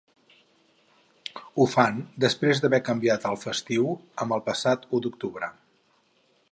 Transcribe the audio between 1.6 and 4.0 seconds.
fan després d’haver canviat el festiu